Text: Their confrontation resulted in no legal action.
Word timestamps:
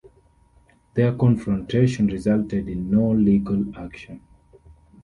Their 0.95 1.13
confrontation 1.15 2.07
resulted 2.07 2.67
in 2.67 2.89
no 2.89 3.11
legal 3.11 3.65
action. 3.77 4.19